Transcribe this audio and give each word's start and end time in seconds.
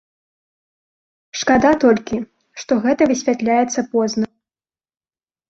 Шкада 1.41 1.73
толькі, 1.83 2.17
што 2.63 2.71
гэта 2.87 3.01
высвятляецца 3.13 3.87
позна. 3.93 4.25